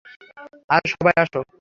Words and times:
আরে 0.69 0.87
সবাই 0.93 1.15
আসো। 1.23 1.41